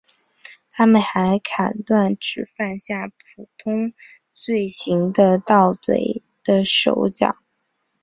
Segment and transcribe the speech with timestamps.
[0.71, 3.93] 他们还砍断只犯下普通
[4.33, 7.37] 罪行的盗贼的手脚。